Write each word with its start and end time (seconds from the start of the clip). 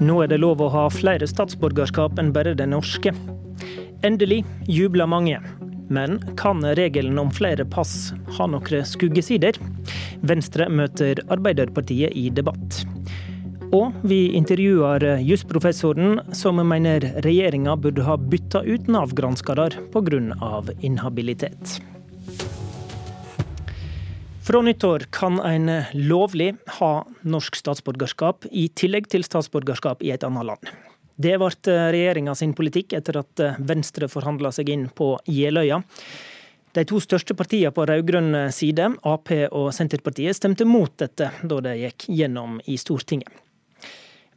Nå 0.00 0.22
er 0.24 0.30
det 0.32 0.38
lov 0.40 0.62
å 0.64 0.70
ha 0.72 0.86
flere 0.88 1.26
statsborgerskap 1.28 2.16
enn 2.20 2.30
bare 2.32 2.54
det 2.56 2.70
norske. 2.72 3.12
Endelig 4.06 4.38
jubler 4.64 5.10
mange. 5.12 5.36
Men 5.92 6.16
kan 6.40 6.62
regelen 6.78 7.18
om 7.20 7.32
flere 7.34 7.66
pass 7.68 8.14
ha 8.38 8.46
noen 8.48 8.86
skuggesider? 8.88 9.58
Venstre 10.24 10.70
møter 10.72 11.20
Arbeiderpartiet 11.28 12.16
i 12.16 12.30
debatt. 12.32 12.80
Og 13.76 13.92
vi 14.08 14.32
intervjuer 14.38 15.20
jusprofessoren 15.20 16.22
som 16.34 16.62
mener 16.64 17.04
regjeringa 17.26 17.76
burde 17.76 18.08
ha 18.08 18.16
bytta 18.16 18.64
ut 18.64 18.88
Nav-granskere 18.88 19.68
pga. 19.92 20.74
inhabilitet. 20.80 21.80
Fra 24.42 24.62
nyttår 24.62 24.98
kan 25.10 25.40
en 25.40 25.82
lovlig 25.92 26.54
ha 26.66 27.06
norsk 27.22 27.56
statsborgerskap 27.60 28.46
i 28.50 28.68
tillegg 28.72 29.10
til 29.12 29.24
statsborgerskap 29.26 30.00
i 30.02 30.14
et 30.14 30.24
annet 30.24 30.48
land. 30.48 30.70
Det 31.20 31.34
ble 31.36 31.74
regjeringa 31.92 32.32
sin 32.34 32.54
politikk 32.56 32.94
etter 32.96 33.20
at 33.20 33.42
Venstre 33.68 34.08
forhandla 34.08 34.48
seg 34.56 34.72
inn 34.72 34.88
på 34.88 35.12
Jeløya. 35.28 35.82
De 36.72 36.86
to 36.88 37.02
største 37.04 37.36
partiene 37.36 37.72
på 37.76 37.84
rød-grønn 37.84 38.48
side, 38.54 38.88
Ap 39.04 39.28
og 39.50 39.70
Senterpartiet, 39.76 40.38
stemte 40.38 40.64
mot 40.64 40.96
dette 41.02 41.28
da 41.42 41.62
det 41.66 41.76
gikk 41.82 42.08
gjennom 42.08 42.60
i 42.64 42.80
Stortinget. 42.80 43.28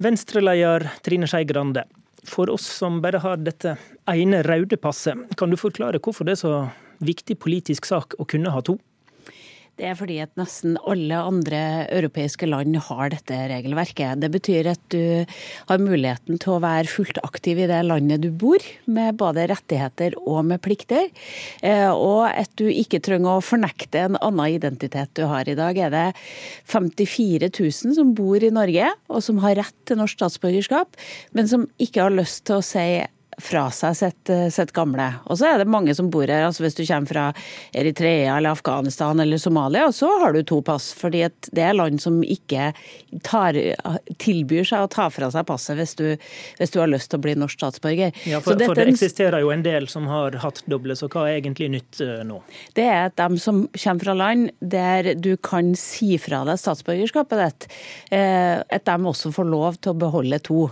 Venstre-leder 0.04 0.90
Trine 1.06 1.30
Skei 1.32 1.46
Grande, 1.48 1.86
for 2.28 2.52
oss 2.52 2.66
som 2.68 3.00
bare 3.04 3.22
har 3.24 3.40
dette 3.40 3.78
ene 4.12 4.44
røde 4.44 4.76
passet, 4.82 5.30
kan 5.40 5.54
du 5.54 5.60
forklare 5.60 6.02
hvorfor 6.04 6.28
det 6.28 6.36
er 6.36 6.44
så 6.44 6.56
viktig 7.00 7.40
politisk 7.40 7.88
sak 7.88 8.18
å 8.20 8.28
kunne 8.28 8.52
ha 8.52 8.60
to? 8.66 8.76
Det 9.74 9.88
er 9.90 9.96
fordi 9.98 10.20
at 10.22 10.30
nesten 10.38 10.76
alle 10.86 11.18
andre 11.18 11.60
europeiske 11.88 12.46
land 12.46 12.76
har 12.86 13.10
dette 13.10 13.38
regelverket. 13.50 14.20
Det 14.22 14.30
betyr 14.36 14.70
at 14.70 14.84
du 14.94 15.26
har 15.70 15.82
muligheten 15.82 16.38
til 16.38 16.54
å 16.54 16.62
være 16.62 16.92
fullt 16.92 17.18
aktiv 17.26 17.64
i 17.64 17.70
det 17.72 17.80
landet 17.88 18.22
du 18.22 18.30
bor, 18.30 18.62
med 18.86 19.18
både 19.18 19.48
rettigheter 19.50 20.14
og 20.22 20.44
med 20.52 20.62
plikter. 20.62 21.10
Eh, 21.66 21.90
og 21.90 22.28
at 22.30 22.54
du 22.62 22.68
ikke 22.70 23.02
trenger 23.02 23.40
å 23.40 23.46
fornekte 23.46 24.06
en 24.06 24.20
annen 24.22 24.60
identitet 24.60 25.16
du 25.18 25.26
har. 25.32 25.50
I 25.50 25.58
dag 25.58 25.82
er 25.88 25.94
det 25.96 26.06
54 26.70 27.50
000 27.50 27.98
som 27.98 28.14
bor 28.14 28.46
i 28.46 28.54
Norge, 28.54 28.94
og 29.10 29.26
som 29.26 29.42
har 29.42 29.58
rett 29.58 29.80
til 29.90 29.98
norsk 29.98 30.22
statsborgerskap, 30.22 31.02
men 31.34 31.50
som 31.50 31.66
ikke 31.82 32.06
har 32.06 32.14
lyst 32.14 32.46
til 32.46 32.62
å 32.62 32.66
si 32.66 32.88
fra 33.42 33.68
seg 33.74 33.96
sitt, 33.98 34.30
eh, 34.30 34.50
sitt, 34.54 34.74
gamle. 34.74 35.06
Og 35.30 35.38
så 35.40 35.50
er 35.50 35.62
det 35.62 35.70
mange 35.70 35.94
som 35.96 36.10
bor 36.10 36.28
her. 36.28 36.46
altså 36.46 36.64
Hvis 36.64 36.76
du 36.76 36.86
kommer 36.86 37.08
fra 37.08 37.26
Eritrea 37.74 38.38
eller 38.38 38.52
Afghanistan 38.52 39.20
eller 39.20 39.38
Somalia, 39.38 39.92
så 39.92 40.10
har 40.20 40.34
du 40.34 40.44
to 40.44 40.62
pass. 40.62 40.94
fordi 40.94 41.24
det 41.52 41.62
er 41.62 41.74
land 41.74 42.02
som 42.02 42.22
ikke 42.24 42.74
tar, 43.24 43.54
tilbyr 44.18 44.64
seg 44.64 44.84
å 44.84 44.90
ta 44.90 45.10
fra 45.10 45.30
seg 45.32 45.46
passet 45.46 45.78
hvis 45.78 45.96
du, 45.96 46.18
hvis 46.60 46.72
du 46.72 46.80
har 46.80 46.88
lyst 46.88 47.10
til 47.10 47.20
å 47.20 47.24
bli 47.24 47.36
norsk 47.36 47.58
statsborger. 47.58 48.12
Ja, 48.26 48.40
for, 48.42 48.56
dette, 48.56 48.66
for, 48.72 48.76
det 48.76 48.94
eksisterer 48.94 49.42
jo 49.42 49.52
en 49.52 49.64
del 49.64 49.88
som 49.88 50.08
har 50.08 50.36
hatt 50.44 50.64
doble, 50.66 50.96
så 50.96 51.08
hva 51.08 51.28
er 51.30 51.40
egentlig 51.42 51.70
nytt 51.74 52.02
eh, 52.02 52.24
nå? 52.28 52.42
Det 52.76 52.86
er 52.86 53.10
at 53.10 53.18
de 53.18 53.40
som 53.42 53.66
kommer 53.72 54.04
fra 54.04 54.14
land 54.18 54.52
der 54.60 55.14
du 55.16 55.36
kan 55.38 55.74
si 55.80 56.18
fra 56.22 56.44
deg 56.48 56.60
statsborgerskapet 56.60 57.44
ditt, 57.44 57.70
eh, 58.12 58.60
at 58.62 58.86
de 58.86 58.98
også 59.14 59.34
får 59.34 59.50
lov 59.50 59.80
til 59.80 59.94
å 59.94 60.00
beholde 60.06 60.40
to. 60.44 60.68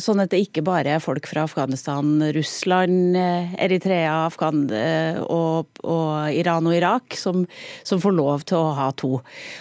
Sånn 0.00 0.22
at 0.22 0.32
det 0.32 0.40
ikke 0.46 0.64
bare 0.64 0.96
er 0.96 1.02
folk 1.02 1.26
fra 1.28 1.44
Afghanistan 1.48 1.83
Afghanistan, 1.84 2.32
Russland, 2.32 3.16
eh, 3.16 3.54
Eritrea, 3.64 4.26
Afghan 4.26 4.70
eh, 4.72 5.20
og, 5.20 5.66
og, 5.84 6.32
Iran 6.32 6.66
og 6.66 6.76
Irak 6.76 7.14
som, 7.14 7.44
som, 7.84 8.00
får 8.00 8.14
lov 8.16 8.44
til 8.48 8.56
å 8.56 8.72
ha 8.72 8.90
to. 8.96 9.20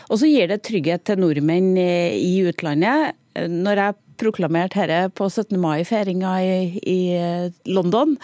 Og 0.09 0.19
så 0.19 0.29
gir 0.29 0.47
det 0.47 0.63
trygghet 0.63 1.03
til 1.03 1.19
nordmenn 1.19 1.75
eh, 1.77 2.15
i 2.15 2.43
utlandet. 2.47 3.17
Når 3.35 3.81
jeg 3.81 3.99
proklamerte 4.21 4.85
dette 4.87 5.11
på 5.17 5.27
17. 5.27 5.57
mai-feiringa 5.59 6.33
i, 6.45 6.79
i, 6.85 6.99
London, 7.67 8.15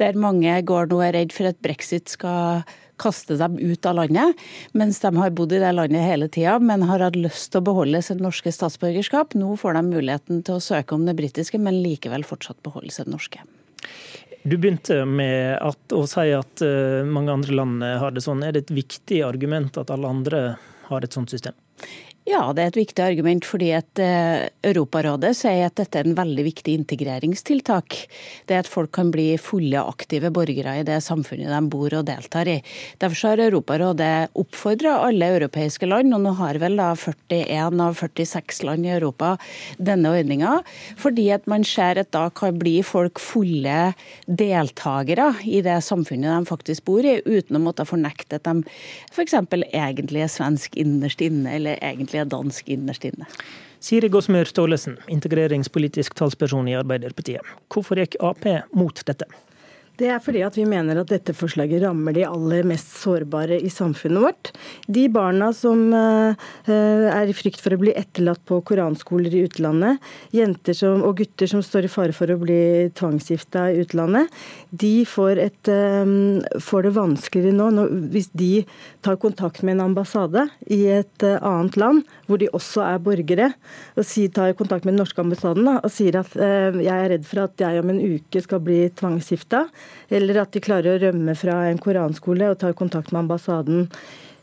der 0.00 0.16
mange 0.18 0.56
går 0.66 0.88
nå 0.90 1.02
er 1.04 1.14
redd 1.14 1.34
for 1.36 1.46
at 1.46 1.60
brexit 1.62 2.10
skal 2.10 2.64
kaste 3.00 3.38
dem 3.40 3.58
ut 3.58 3.86
av 3.86 3.98
landet, 3.98 4.40
mens 4.72 5.00
de 5.02 5.12
har 5.16 5.34
bodd 5.34 5.54
i 5.56 5.60
det 5.62 5.72
landet 5.74 6.06
hele 6.06 6.28
tida, 6.28 6.58
men 6.62 6.86
har 6.88 7.02
hatt 7.04 7.18
lyst 7.18 7.52
til 7.52 7.62
å 7.62 7.68
beholde 7.70 8.02
sitt 8.04 8.22
norske 8.22 8.52
statsborgerskap. 8.54 9.36
Nå 9.38 9.56
får 9.60 9.78
de 9.78 9.84
muligheten 9.88 10.44
til 10.46 10.58
å 10.58 10.64
søke 10.64 10.96
om 10.96 11.06
det 11.08 11.16
britiske, 11.18 11.60
men 11.60 11.82
likevel 11.84 12.26
fortsatt 12.26 12.62
beholde 12.66 12.94
sitt 12.94 13.10
norske. 13.10 13.42
Du 14.44 14.58
begynte 14.60 15.02
med 15.08 15.56
at, 15.64 15.80
å 15.96 16.04
si 16.08 16.28
at 16.36 16.62
eh, 16.64 17.00
mange 17.08 17.32
andre 17.32 17.54
land 17.56 17.84
har 18.02 18.12
det 18.12 18.24
sånn. 18.24 18.42
Er 18.44 18.52
det 18.52 18.66
et 18.66 18.74
viktig 18.76 19.22
argument 19.24 19.78
at 19.80 19.92
alle 19.94 20.10
andre 20.10 20.42
har 20.90 21.04
et 21.04 21.16
sånt 21.16 21.32
system? 21.32 21.56
Ja, 22.24 22.40
det 22.56 22.62
er 22.62 22.70
et 22.70 22.78
viktig 22.78 23.02
argument 23.04 23.44
fordi 23.44 23.66
at 23.76 24.00
eh, 24.00 24.46
Europarådet 24.64 25.34
sier 25.36 25.66
at 25.66 25.74
dette 25.76 25.98
er 26.00 26.06
en 26.08 26.16
veldig 26.16 26.46
viktig 26.46 26.72
integreringstiltak. 26.80 27.98
Det 28.48 28.56
at 28.62 28.70
folk 28.70 28.94
kan 28.96 29.10
bli 29.12 29.34
fulle, 29.36 29.82
aktive 29.82 30.30
borgere 30.32 30.78
i 30.80 30.86
det 30.88 30.96
samfunnet 31.04 31.52
de 31.52 31.58
bor 31.68 31.92
og 31.98 32.06
deltar 32.08 32.48
i. 32.48 32.54
Derfor 33.02 33.34
har 33.34 33.42
Europarådet 33.44 34.32
oppfordra 34.40 34.94
alle 35.04 35.28
europeiske 35.34 35.84
land, 35.90 36.16
og 36.16 36.22
nå 36.24 36.32
har 36.38 36.56
vel 36.62 36.80
da 36.80 36.94
41 36.96 37.84
av 37.84 38.00
46 38.00 38.62
land 38.70 38.88
i 38.88 38.94
Europa 38.94 39.34
denne 39.76 40.14
ordninga, 40.16 40.54
fordi 40.96 41.28
at 41.36 41.44
man 41.50 41.68
ser 41.68 42.00
at 42.00 42.12
da 42.16 42.30
kan 42.32 42.56
bli 42.56 42.78
folk 42.88 43.20
fulle 43.20 43.92
deltakere 44.24 45.28
i 45.44 45.60
det 45.66 45.76
samfunnet 45.84 46.32
de 46.32 46.48
faktisk 46.48 46.88
bor 46.88 47.04
i, 47.04 47.18
uten 47.28 47.60
å 47.60 47.64
måtte 47.68 47.84
fornekte 47.84 48.40
at 48.40 48.48
de 48.48 48.64
f.eks. 49.12 49.36
egentlig 49.44 50.24
er 50.24 50.32
svensk 50.32 50.80
innerst 50.80 51.20
inne, 51.20 51.58
eller 51.60 51.76
egentlig 51.84 52.13
egentlig 52.14 52.22
er 52.22 52.30
dansk 52.38 52.68
innerst 52.68 53.04
inne. 53.04 53.26
Siri 53.84 54.08
Gåsmyr 54.08 54.48
Staalesen, 54.48 54.98
integreringspolitisk 55.08 56.14
talsperson 56.14 56.68
i 56.68 56.76
Arbeiderpartiet. 56.78 57.42
Hvorfor 57.68 58.00
gikk 58.00 58.16
Ap 58.22 58.46
mot 58.72 59.02
dette? 59.06 59.26
Det 59.94 60.08
er 60.10 60.18
fordi 60.18 60.40
at 60.42 60.56
vi 60.58 60.64
mener 60.66 60.98
at 60.98 61.10
dette 61.12 61.30
forslaget 61.36 61.84
rammer 61.84 62.16
de 62.16 62.24
aller 62.26 62.66
mest 62.66 62.96
sårbare 62.98 63.60
i 63.62 63.68
samfunnet 63.70 64.24
vårt. 64.24 64.48
De 64.90 65.04
barna 65.12 65.52
som 65.54 65.84
eh, 65.94 66.48
er 66.66 67.30
i 67.30 67.36
frykt 67.36 67.62
for 67.62 67.76
å 67.76 67.78
bli 67.78 67.94
etterlatt 67.94 68.42
på 68.48 68.58
koranskoler 68.66 69.30
i 69.30 69.44
utlandet, 69.46 70.02
jenter 70.34 70.74
som, 70.74 71.04
og 71.06 71.20
gutter 71.20 71.50
som 71.50 71.62
står 71.62 71.86
i 71.86 71.92
fare 71.92 72.16
for 72.16 72.32
å 72.32 72.38
bli 72.40 72.88
tvangsgifta 72.98 73.68
i 73.70 73.84
utlandet, 73.84 74.34
de 74.74 75.06
får, 75.06 75.42
et, 75.44 75.70
eh, 75.70 76.58
får 76.58 76.88
det 76.88 76.94
vanskeligere 76.98 77.54
nå 77.54 77.86
hvis 78.10 78.32
de 78.34 78.50
tar 79.06 79.20
kontakt 79.22 79.62
med 79.62 79.76
en 79.76 79.92
ambassade 79.92 80.48
i 80.74 80.80
et 80.90 81.22
eh, 81.22 81.38
annet 81.38 81.78
land, 81.78 82.02
hvor 82.26 82.42
de 82.42 82.50
også 82.50 82.82
er 82.88 82.98
borgere, 83.04 83.52
og 83.94 84.10
tar 84.34 84.58
kontakt 84.58 84.82
med 84.82 84.96
den 84.96 85.04
norske 85.04 85.22
ambassaden 85.22 85.70
da, 85.70 85.78
og 85.84 85.92
sier 85.92 86.18
at 86.18 86.34
jeg 86.34 86.90
er 86.90 87.10
redd 87.12 87.26
for 87.28 87.44
at 87.44 87.60
jeg 87.62 87.78
om 87.78 87.90
en 87.92 88.02
uke 88.02 88.40
skal 88.42 88.62
bli 88.64 88.88
tvangsgifta 88.98 89.66
eller 90.08 90.42
at 90.44 90.52
de 90.54 90.62
klarer 90.64 90.94
å 90.94 91.02
rømme 91.08 91.34
fra 91.38 91.64
en 91.70 91.80
koranskole 91.80 92.52
og 92.52 92.60
tar 92.60 92.76
kontakt 92.78 93.12
med 93.12 93.24
ambassaden 93.24 93.86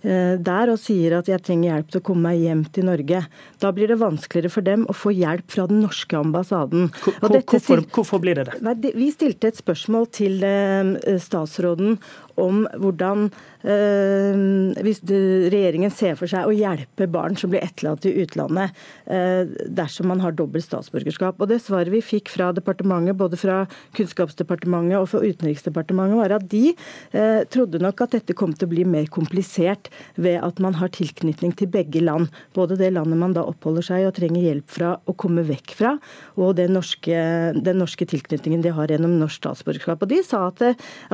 eh, 0.04 0.38
der 0.42 0.72
og 0.74 0.80
sier 0.82 1.18
at 1.20 1.30
jeg 1.30 1.44
trenger 1.46 1.72
hjelp 1.72 1.92
til 1.92 2.02
å 2.02 2.06
komme 2.10 2.32
meg 2.32 2.42
hjem 2.46 2.64
til 2.74 2.88
Norge. 2.90 3.24
Da 3.62 3.74
blir 3.76 3.92
det 3.92 4.00
vanskeligere 4.02 4.54
for 4.54 4.68
dem 4.68 4.88
å 4.90 4.98
få 4.98 5.14
hjelp 5.16 5.54
fra 5.54 5.68
den 5.72 5.84
norske 5.86 6.18
ambassaden. 6.18 6.90
Hvorfor, 7.22 7.86
hvorfor, 7.92 8.24
blir 8.24 8.40
det 8.40 8.50
det? 8.50 8.60
Nei, 8.66 8.76
vi 8.96 9.12
stilte 9.14 9.52
et 9.52 9.62
spørsmål 9.62 10.10
til 10.16 10.42
eh, 10.48 11.16
statsråden 11.22 12.00
om 12.42 12.64
hvordan 12.82 13.28
eh, 13.64 14.82
hvis 14.86 15.02
regjeringen 15.06 15.94
ser 15.94 16.18
for 16.20 16.30
seg 16.32 16.48
å 16.48 16.56
hjelpe 16.56 17.08
barn 17.12 17.38
som 17.40 17.52
blir 17.52 17.64
etterlatt 17.66 18.06
i 18.10 18.14
utlandet 18.24 18.78
eh, 19.06 19.48
dersom 19.70 20.10
man 20.12 20.22
har 20.24 20.36
dobbelt 20.38 20.66
statsborgerskap. 20.66 21.40
Og 21.40 21.52
Det 21.52 21.62
svaret 21.64 21.94
vi 21.94 22.04
fikk 22.06 22.32
fra 22.34 22.52
departementet, 22.56 23.18
både 23.20 23.40
fra 23.40 23.62
Kunnskapsdepartementet 23.98 24.98
og 25.00 25.10
fra 25.12 25.24
Utenriksdepartementet, 25.26 26.20
var 26.22 26.36
at 26.38 26.48
de 26.52 26.72
eh, 26.72 27.42
trodde 27.52 27.82
nok 27.82 28.06
at 28.06 28.18
dette 28.18 28.36
kom 28.38 28.56
til 28.56 28.70
å 28.70 28.74
bli 28.74 28.86
mer 28.88 29.10
komplisert 29.14 29.92
ved 30.16 30.40
at 30.42 30.62
man 30.64 30.78
har 30.80 30.94
tilknytning 30.96 31.56
til 31.58 31.70
begge 31.72 32.04
land. 32.04 32.32
Både 32.58 32.80
det 32.80 32.92
landet 32.96 33.20
man 33.22 33.36
da 33.38 33.46
oppholder 33.48 33.86
seg 33.86 34.04
i 34.04 34.10
og 34.10 34.16
trenger 34.18 34.48
hjelp 34.48 34.72
fra 34.72 34.96
å 35.06 35.16
komme 35.18 35.46
vekk 35.48 35.76
fra, 35.78 35.96
og 36.40 36.56
den 36.60 36.76
norske, 36.78 37.18
den 37.56 37.82
norske 37.82 38.08
tilknytningen 38.10 38.64
de 38.66 38.74
har 38.76 38.92
gjennom 38.92 39.18
norsk 39.22 39.42
statsborgerskap. 39.42 40.04
Og 40.04 40.12
De 40.12 40.22
sa 40.26 40.48
at, 40.50 40.64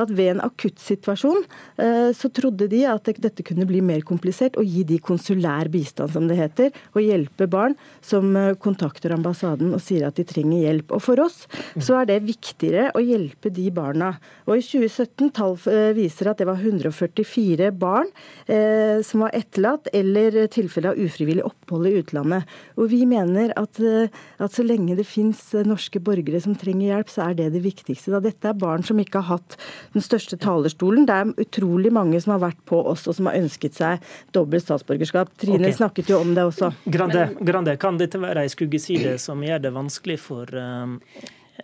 at 0.00 0.12
ved 0.14 0.34
en 0.34 0.44
akutt 0.44 0.80
situasjon, 1.18 1.44
eh, 1.76 2.12
så 2.12 2.28
trodde 2.30 2.68
de 2.68 2.84
at 2.86 3.04
dette 3.18 3.42
kunne 3.42 3.66
bli 3.66 3.80
mer 3.80 4.02
komplisert 4.02 4.56
og 4.58 4.64
gi 4.64 4.84
de 4.84 4.98
konsulær 4.98 5.68
bistand, 5.68 6.12
som 6.12 6.28
det 6.28 6.38
heter, 6.38 6.70
og 6.94 7.02
hjelpe 7.02 7.48
barn 7.48 7.76
som 8.00 8.36
eh, 8.36 8.54
kontakter 8.54 9.12
ambassaden 9.12 9.74
og 9.74 9.80
sier 9.80 10.06
at 10.06 10.16
de 10.16 10.24
trenger 10.24 10.62
hjelp. 10.62 10.92
Og 10.92 11.02
For 11.02 11.18
oss 11.20 11.46
så 11.78 12.00
er 12.00 12.08
det 12.08 12.26
viktigere 12.26 12.90
å 12.94 13.02
hjelpe 13.02 13.50
de 13.50 13.70
barna. 13.70 14.18
Og 14.46 14.58
I 14.58 14.64
2017 14.64 15.32
tall 15.32 15.56
eh, 15.66 15.92
viser 15.96 16.30
at 16.30 16.38
det 16.38 16.48
var 16.48 16.58
144 16.58 17.70
barn 17.72 18.08
som 18.48 19.22
var 19.22 19.34
etterlatt 19.36 19.88
eller 19.96 20.46
tilfelle 20.52 20.90
av 20.90 20.98
ufrivillig 21.00 21.42
opphold 21.44 21.88
i 21.88 21.94
utlandet. 22.00 22.48
Og 22.78 22.88
Vi 22.90 23.02
mener 23.08 23.52
at, 23.60 23.78
at 23.78 24.54
så 24.54 24.64
lenge 24.64 24.96
det 24.96 25.06
fins 25.06 25.40
norske 25.66 26.00
borgere 26.00 26.40
som 26.42 26.56
trenger 26.58 26.94
hjelp, 26.94 27.12
så 27.12 27.26
er 27.28 27.38
det 27.38 27.50
det 27.54 27.62
viktigste. 27.64 28.14
Da 28.14 28.22
dette 28.24 28.50
er 28.50 28.58
barn 28.58 28.84
som 28.86 29.00
ikke 29.00 29.20
har 29.20 29.38
hatt 29.38 29.58
den 29.94 30.04
største 30.04 30.38
talerstolen 30.40 30.97
Polen. 30.98 31.06
Det 31.06 31.14
er 31.38 31.46
utrolig 31.46 31.92
mange 31.92 32.20
som 32.20 32.34
har 32.34 32.42
vært 32.42 32.60
på 32.66 32.80
oss 32.86 33.06
og 33.08 33.16
som 33.16 33.28
har 33.28 33.38
ønsket 33.38 33.74
seg 33.74 34.02
dobbelt 34.32 34.64
statsborgerskap. 34.64 35.30
Trine 35.38 35.68
okay. 35.68 35.76
snakket 35.76 36.10
jo 36.10 36.20
om 36.20 36.34
det 36.34 36.44
også. 36.44 36.72
Grande, 36.86 37.30
Grande, 37.40 37.76
kan 37.78 37.98
dette 37.98 38.18
være 38.18 38.44
ei 38.44 38.48
skuggeside 38.52 39.18
som 39.18 39.42
gjør 39.42 39.62
det 39.62 39.74
vanskelig 39.74 40.18
for 40.20 40.48
um, 40.54 40.98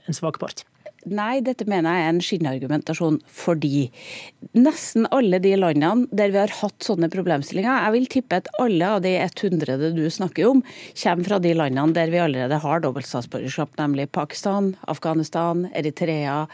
en 0.05 0.15
svak 0.15 0.39
part? 0.39 0.65
Nei, 1.05 1.43
dette 1.45 1.67
mener 1.69 1.93
jeg 1.93 2.05
er 2.05 2.12
en 2.15 2.23
skinnargumentasjon 2.25 3.19
fordi 3.29 3.91
nesten 4.56 5.05
alle 5.12 5.41
de 5.43 5.53
landene 5.59 6.09
der 6.17 6.33
vi 6.33 6.41
har 6.41 6.53
hatt 6.62 6.85
sånne 6.85 7.11
problemstillinger 7.12 7.85
Jeg 7.85 7.95
vil 7.95 8.06
tippe 8.15 8.39
at 8.41 8.49
alle 8.62 8.89
av 8.97 9.03
de 9.05 9.12
100 9.21 9.93
du 9.95 10.05
snakker 10.11 10.49
om, 10.49 10.62
kommer 10.97 11.29
fra 11.29 11.39
de 11.45 11.53
landene 11.56 11.97
der 11.97 12.12
vi 12.12 12.23
allerede 12.23 12.59
har 12.62 12.81
dobbeltstatsborgerskap, 12.85 13.75
nemlig 13.81 14.09
Pakistan, 14.17 14.73
Afghanistan, 14.89 15.67
Eritrea, 15.77 16.47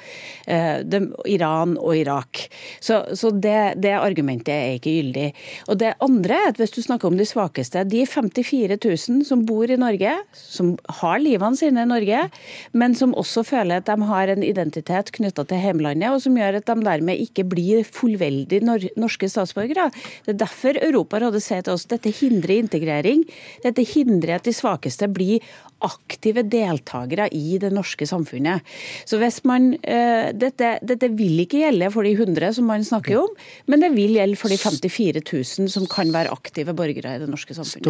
eh, 0.47 0.83
Iran 1.31 1.77
og 1.79 1.95
Irak. 1.97 2.43
Så, 2.81 3.03
så 3.15 3.31
det, 3.31 3.77
det, 3.83 3.95
argumentet 4.01 4.53
er 4.55 4.79
ikke 4.79 4.97
gyldig. 4.97 5.29
Og 5.69 5.79
det 5.83 5.95
andre 6.03 6.41
er 6.41 6.51
at 6.51 6.61
hvis 6.61 6.75
du 6.75 6.81
snakker 6.83 7.11
om 7.11 7.19
de 7.21 7.29
svakeste, 7.29 7.85
de 7.87 8.03
54 8.07 8.81
000 8.83 9.25
som 9.29 9.47
bor 9.47 9.71
i 9.71 9.79
Norge, 9.81 10.17
som 10.35 10.75
har 11.01 11.23
livene 11.23 11.59
sine 11.59 11.87
i 11.87 11.91
Norge, 11.91 12.27
men 12.73 12.99
som 12.99 13.15
også 13.19 13.45
føler 13.47 13.81
at 13.81 13.91
de 13.91 14.11
har 14.11 14.33
en 14.33 14.40
en 14.41 14.47
identitet 14.47 15.13
knytta 15.17 15.45
til 15.49 15.63
hjemlandet, 15.63 16.11
og 16.11 16.23
som 16.25 16.37
gjør 16.39 16.61
at 16.61 16.69
de 16.69 16.87
dermed 16.87 17.25
ikke 17.27 17.47
blir 17.49 17.85
fullveldig 17.87 18.63
norske 18.67 19.31
statsborgere. 19.31 19.91
Det 20.27 20.35
er 20.35 20.43
derfor 20.45 20.81
Europarådet 20.81 21.43
sier 21.45 21.65
til 21.67 21.77
oss 21.77 21.89
dette 21.91 22.13
hindrer 22.21 22.59
integrering. 22.61 23.27
Dette 23.65 23.85
hindrer 23.87 24.39
at 24.39 24.49
de 24.49 24.57
svakeste 24.57 25.11
blir 25.13 25.45
aktive 25.81 26.45
deltakere 26.45 27.29
i 27.33 27.57
det 27.61 27.71
norske 27.73 28.07
samfunnet. 28.09 28.65
Så 29.09 29.17
hvis 29.21 29.41
man, 29.49 29.73
uh, 29.81 30.29
dette, 30.37 30.75
dette, 30.85 31.09
vil 31.17 31.41
ikke 31.45 31.63
gjelde 31.65 31.91
for 31.95 32.07
de 32.07 32.13
100 32.15 32.59
som 32.59 32.69
man 32.69 32.85
snakker 32.85 33.21
om, 33.23 33.31
men 33.71 33.83
det 33.83 33.93
vil 33.95 34.19
gjelde 34.19 34.39
for 34.41 34.53
de 34.53 34.59
54 34.61 35.23
000 35.25 35.73
som 35.73 35.89
kan 35.91 36.13
være 36.13 36.33
aktive 36.35 36.75
borgere 36.77 37.17
i 37.17 37.23
det 37.23 37.31
norske 37.31 37.57
samfunnet. 37.57 37.87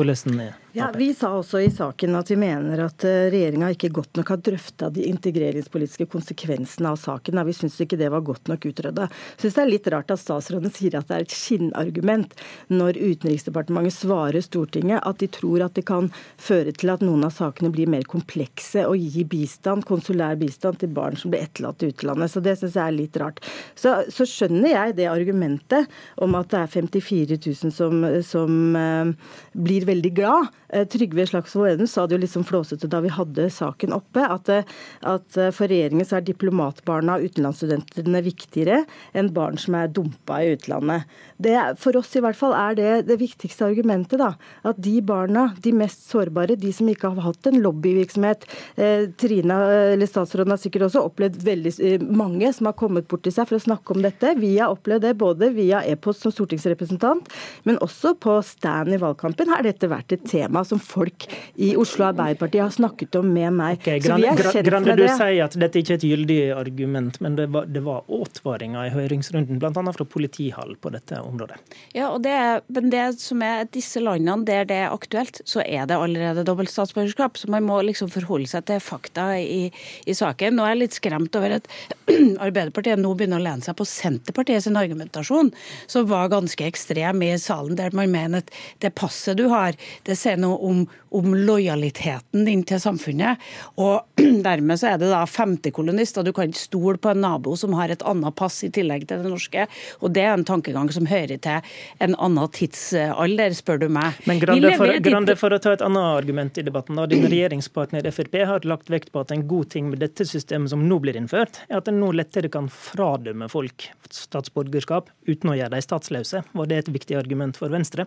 Ja, 0.77 0.91
Vi 0.95 1.11
sa 1.19 1.33
også 1.35 1.65
i 1.65 1.71
saken 1.75 2.15
at 2.19 2.31
vi 2.31 2.39
mener 2.39 2.85
at 2.85 3.05
eh, 3.07 3.27
regjeringa 3.33 3.73
ikke 3.75 3.91
godt 3.95 4.21
nok 4.21 4.31
har 4.35 4.43
drøfta 4.45 4.91
de 4.95 5.09
integreringspolitiske 5.11 6.07
konsekvensene 6.11 6.40
av 6.87 6.97
saken. 6.97 7.37
Da. 7.37 7.45
Vi 7.45 7.55
syns 7.57 7.79
ikke 7.81 7.99
det 8.01 8.11
var 8.13 8.25
godt 8.27 8.49
nok 8.51 8.67
utreda. 8.71 9.09
Syns 9.41 9.57
det 9.57 9.63
er 9.63 9.71
litt 9.71 9.89
rart 9.93 10.11
at 10.11 10.21
statsråden 10.23 10.73
sier 10.77 10.97
at 10.99 11.09
det 11.09 11.17
er 11.17 11.27
et 11.27 11.37
skinnargument 11.37 12.35
når 12.73 12.99
Utenriksdepartementet 13.01 13.97
svarer 13.97 14.45
Stortinget 14.45 15.05
at 15.07 15.21
de 15.23 15.29
tror 15.31 15.65
at 15.67 15.77
det 15.79 15.87
kan 15.89 16.11
føre 16.41 16.75
til 16.77 16.93
at 16.93 17.05
noen 17.05 17.27
av 17.27 17.35
sakene 17.35 17.73
blir 17.75 17.91
mer 17.91 18.07
komplekse 18.11 18.85
og 18.89 18.99
gi 19.01 19.25
bistand, 19.29 19.87
konsulær 19.89 20.39
bistand 20.41 20.81
til 20.81 20.93
barn 20.95 21.19
som 21.19 21.33
blir 21.33 21.45
etterlatt 21.47 21.83
i 21.85 21.91
utlandet. 21.93 22.33
Så 22.33 22.43
det 22.45 22.57
syns 22.61 22.79
jeg 22.79 22.85
er 22.85 22.97
litt 22.97 23.19
rart. 23.21 23.43
Så, 23.79 23.97
så, 24.13 24.27
skjønner 24.31 24.71
jeg 24.71 24.97
det 25.01 25.09
argumentet 25.11 25.91
om 26.23 26.37
at 26.39 26.53
det 26.53 26.61
er 26.61 26.71
54 26.71 27.39
000 27.41 27.75
som, 27.75 28.05
som 28.27 28.77
eh, 28.79 29.33
blir 29.59 29.87
veldig 29.89 30.13
glad. 30.17 30.51
Eh, 30.71 30.87
Trygve 30.91 31.27
Slagsvold 31.27 31.73
Vedum 31.73 31.91
sa 31.91 32.07
det 32.07 32.17
jo 32.17 32.21
litt 32.21 32.29
liksom 32.29 32.47
flåsete 32.47 32.89
da 32.91 33.03
vi 33.03 33.11
hadde 33.13 33.49
saken 33.53 33.95
oppe, 33.97 34.23
at, 34.23 34.49
uh, 34.49 34.77
at 35.11 35.39
for 35.57 35.71
regjeringen 35.71 36.07
så 36.07 36.19
er 36.19 36.27
diplomatbarna 36.31 37.19
og 37.19 37.29
utenlandsstudentene 37.29 38.23
viktigere 38.25 38.85
enn 39.17 39.33
barn 39.35 39.59
som 39.61 39.77
er 39.79 39.91
dumpa 39.93 40.41
i 40.43 40.55
utlandet. 40.55 41.07
Det, 41.41 41.55
for 41.81 41.97
oss 42.01 42.13
i 42.17 42.23
hvert 42.25 42.37
fall 42.37 42.55
er 42.57 42.77
det 42.79 42.91
det 43.09 43.17
viktigste 43.21 43.67
argumentet. 43.69 44.21
da, 44.21 44.35
At 44.67 44.81
de 44.83 44.99
barna, 45.05 45.51
de 45.63 45.73
mest 45.77 46.09
sårbare, 46.11 46.57
de 46.61 46.73
som 46.75 46.89
ikke 46.91 47.09
har 47.15 47.31
hatt 47.31 47.49
en 47.49 47.61
lobbyvirksomhet. 47.65 48.45
Eh, 48.77 49.07
Trina, 49.21 49.61
eller 49.95 50.09
Statsråden 50.11 50.53
har 50.53 50.61
sikkert 50.61 50.89
også 50.89 51.05
opplevd 51.09 51.41
veldig 51.47 51.73
eh, 51.87 52.05
mange 52.05 52.51
som 52.57 52.69
har 52.69 52.77
kommet 52.79 53.09
bort 53.09 53.25
til 53.25 53.35
seg 53.35 53.49
for 53.49 53.59
å 53.59 53.65
snakke 53.65 53.97
om 53.97 54.05
dette. 54.05 54.35
Vi 54.41 54.53
har 54.59 54.75
opplevd 54.75 55.07
det 55.09 55.15
både 55.21 55.51
via 55.57 55.83
e-post 55.89 56.27
som 56.27 56.35
stortingsrepresentant, 56.35 57.31
men 57.69 57.81
også 57.85 58.15
på 58.21 58.37
stand 58.47 58.95
i 58.95 59.01
valgkampen 59.01 59.51
har 59.53 59.65
dette 59.67 59.89
vært 59.91 60.15
et 60.17 60.27
tema 60.29 60.65
som 60.67 60.81
folk 60.83 61.27
i 61.61 61.73
Oslo 61.81 62.11
Arbeiderparti 62.11 62.61
har 62.61 62.73
snakket 62.75 63.21
om 63.21 63.33
med 63.33 63.57
meg. 63.57 63.81
Okay, 63.81 64.03
Grande, 64.05 64.35
Grande, 64.67 64.97
du 64.99 65.07
sier 65.09 65.45
at 65.47 65.57
dette 65.61 65.81
ikke 65.81 65.97
er 65.97 66.01
et 66.01 66.09
gyldig 66.21 66.53
argument, 66.53 67.21
men 67.21 67.37
det 67.37 67.47
var, 67.47 67.67
det 67.67 67.81
var 67.81 68.05
advaringer 68.09 68.87
i 68.87 68.93
høringsrunden, 68.95 69.59
bl.a. 69.61 69.93
fra 69.93 70.05
politihall 70.05 70.77
på 70.81 70.93
dette 70.93 71.19
området. 71.21 71.59
Ja, 71.95 72.11
og 72.11 72.23
det, 72.25 72.37
men 72.69 72.91
det 72.93 73.05
som 73.21 73.43
er 73.43 73.69
disse 73.73 74.01
landene 74.03 74.45
der 74.47 74.67
det 74.69 74.79
er 74.85 74.95
aktuelt, 74.95 75.41
så 75.49 75.63
er 75.65 75.87
det 75.89 75.99
allerede 75.99 76.45
dobbelt 76.47 76.71
statsborgerskap. 76.71 77.39
Så 77.39 77.51
man 77.51 77.67
må 77.67 77.81
liksom 77.87 78.11
forholde 78.13 78.49
seg 78.51 78.67
til 78.69 78.81
fakta 78.83 79.33
i, 79.39 79.71
i 80.07 80.17
saken. 80.17 80.57
Nå 80.57 80.67
er 80.67 80.75
jeg 80.75 80.83
litt 80.83 80.99
skremt 80.99 81.37
over 81.39 81.57
at 81.59 81.71
Arbeiderpartiet 82.47 83.01
nå 83.01 83.13
begynner 83.15 83.41
å 83.41 83.47
lene 83.47 83.65
seg 83.65 83.77
på 83.79 83.87
Senterpartiet 83.89 84.67
sin 84.67 84.79
argumentasjon, 84.81 85.53
som 85.91 86.09
var 86.11 86.33
ganske 86.33 86.67
ekstrem 86.67 87.23
i 87.27 87.33
salen, 87.41 87.79
der 87.79 87.95
man 87.97 88.13
mener 88.13 88.45
at 88.45 88.53
det 88.83 88.95
passet 88.99 89.39
du 89.39 89.47
har, 89.53 89.79
det 90.07 90.19
sier 90.19 90.41
noe 90.41 90.59
om, 90.67 90.83
om 91.17 91.35
lojaliteten 91.35 92.47
din 92.47 92.65
til 92.67 92.83
samfunnet. 92.83 93.41
Og 93.81 94.21
dermed 94.47 94.81
så 94.81 94.93
er 94.93 95.01
det 95.01 95.11
da 95.13 95.23
femtekolonist, 95.29 96.10
og 96.19 96.27
du 96.27 96.33
kan 96.37 96.51
ikke 96.51 96.61
stole 96.61 97.01
på 97.01 97.13
en 97.13 97.23
nabo 97.25 97.55
som 97.59 97.75
har 97.79 97.93
et 97.93 98.03
annet 98.09 98.35
pass 98.39 98.61
i 98.67 98.71
tillegg 98.75 99.07
til 99.09 99.23
det 99.23 99.31
norske. 99.31 99.67
Og 100.01 100.15
det 100.17 100.25
er 100.25 100.35
en 100.35 100.47
tankegang 100.47 100.91
som 100.95 101.09
hører 101.11 101.39
til 101.43 101.73
en 102.03 102.17
annen 102.17 102.51
tidsalder, 102.57 103.55
spør 103.57 103.85
du 103.85 103.89
meg. 103.93 104.19
Men 104.31 104.43
Grande, 104.43 104.73
for, 104.81 104.95
Grande, 105.05 105.37
for 105.39 105.55
å 105.55 105.61
ta 105.63 105.75
et 105.77 105.85
annet 105.85 106.21
argument 106.21 106.59
i 106.59 106.67
debatten. 106.67 106.99
da, 106.99 107.07
din 107.11 107.27
regjeringspartner 107.29 108.11
Frp 108.11 108.37
har 108.49 108.67
lagt 108.69 108.91
vekt 108.91 109.13
på 109.15 109.23
at 109.23 109.35
en 109.35 109.47
god 109.49 109.71
ting 109.75 109.91
med 109.93 110.03
dette 110.03 110.27
systemet 110.27 110.73
som 110.73 110.87
nå 110.89 111.01
blir 111.03 111.19
innført, 111.19 111.63
er 111.69 111.81
at 111.81 111.91
en 111.91 112.01
nå 112.01 112.13
lettere 112.17 112.51
kan 112.53 112.71
fradømme 112.73 113.49
folk 113.53 113.91
statsborgerskap 114.11 115.11
uten 115.29 115.53
å 115.53 115.57
gjøre 115.57 115.75
dem 115.75 115.85
statsløse. 115.85 116.43
Var 116.57 116.71
det 116.71 116.81
et 116.83 116.93
viktig 116.93 117.17
argument 117.19 117.59
for 117.59 117.73
Venstre? 117.73 118.07